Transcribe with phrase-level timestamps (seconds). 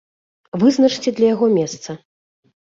[0.63, 1.89] Вызначце для яго месца.